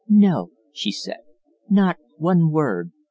[0.09, 1.19] "No!" she said.
[1.69, 2.91] "Not one word!